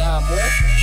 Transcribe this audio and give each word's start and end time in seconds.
desire 0.00 0.20
more. 0.22 0.79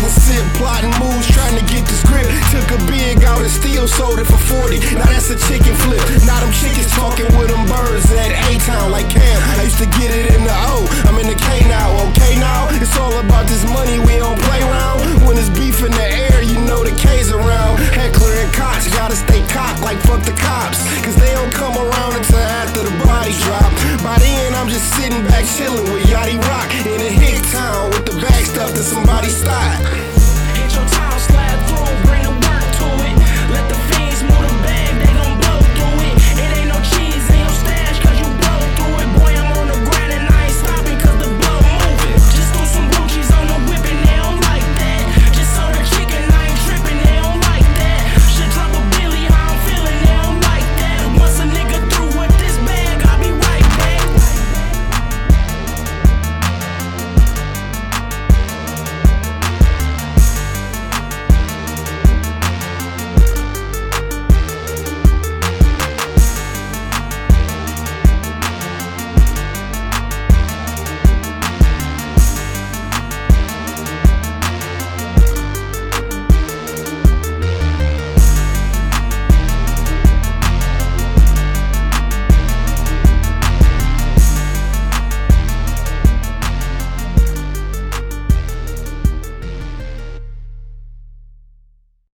didn't 0.00 0.56
plotting 0.56 0.94
moves, 0.96 1.28
trying 1.28 1.56
to 1.58 1.64
get 1.68 1.84
this 1.84 2.02
grip. 2.08 2.24
Took 2.50 2.68
a 2.72 2.80
big 2.88 3.22
out 3.24 3.40
and 3.40 3.50
still 3.50 3.86
sold 3.86 4.18
it 4.18 4.24
for 4.24 4.38
40. 4.38 4.80
Now 4.96 5.04
that's 5.12 5.28
a 5.28 5.36
chicken 5.36 5.74
flip. 5.84 6.00
Now 6.24 6.40
them 6.40 6.52
chickens 6.52 6.90
talking 6.92 7.28
with 7.36 7.52
them 7.52 7.66
birds 7.68 8.08
at 8.12 8.32
A 8.32 8.58
Town 8.64 8.90
like 8.90 9.08
Cam. 9.10 9.38
I 9.60 9.64
used 9.64 9.78
to 9.78 9.88
get 10.00 10.10
it 10.10 10.32
in 10.32 10.44
the 10.44 10.56
O. 10.72 10.88
I'm 11.04 11.18
in 11.20 11.26
the 11.26 11.36
K 11.36 11.68
now, 11.68 11.92
okay 12.10 12.38
now? 12.40 12.68
It's 12.80 12.96
all 12.96 13.12
about 13.20 13.46
this 13.48 13.64
money, 13.68 13.98
we 14.00 14.16
don't 14.16 14.40
play 14.48 14.60
around. 14.62 15.04
When 15.26 15.36
it's 15.36 15.50
beef 15.50 15.84
in 15.84 15.92
the 15.92 16.08
air, 16.08 16.42
you 16.42 16.56
know 16.64 16.84
the 16.84 16.94
K's 16.96 17.30
around. 17.30 17.78
Heckler 17.92 18.32
and 18.40 18.52
Koch, 18.54 18.88
gotta 18.96 19.16
stay 19.16 19.44
cocked 19.48 19.82
like 19.82 19.98
fuck 20.08 20.24
the 20.24 20.32
cops. 20.32 20.80
Cause 21.04 21.16
they 21.16 21.32
don't 21.32 21.52
come 21.52 21.76
around 21.76 22.16
until 22.16 22.40
after 22.62 22.82
the 22.82 22.94
bodies 23.04 23.38
drop. 23.44 23.70
By 24.00 24.16
then, 24.18 24.54
I'm 24.54 24.68
just 24.68 24.88
sitting 24.96 25.22
back 25.28 25.44
chilling 25.44 25.84
with 25.92 26.08
Yadi 26.08 26.40
Roc. 26.48 26.68
And 26.88 27.02
a 27.02 27.19
up 28.70 28.76
to 28.76 28.82
somebody's 28.82 29.42
thigh. 29.42 29.99